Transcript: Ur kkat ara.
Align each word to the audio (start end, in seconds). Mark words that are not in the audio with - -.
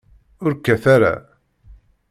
Ur 0.43 0.51
kkat 0.57 0.83
ara. 0.95 1.13